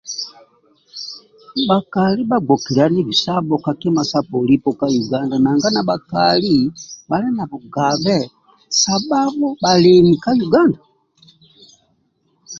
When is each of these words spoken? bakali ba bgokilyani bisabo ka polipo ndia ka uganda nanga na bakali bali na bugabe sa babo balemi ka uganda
bakali 1.69 2.21
ba 2.29 2.37
bgokilyani 2.41 3.01
bisabo 3.09 3.53
ka 3.63 3.71
polipo 4.31 4.69
ndia 4.73 4.77
ka 4.79 4.87
uganda 5.01 5.35
nanga 5.43 5.69
na 5.75 5.81
bakali 5.89 6.55
bali 7.09 7.29
na 7.37 7.43
bugabe 7.51 8.17
sa 8.81 8.93
babo 9.07 9.47
balemi 9.61 10.15
ka 10.23 10.31
uganda 10.45 10.81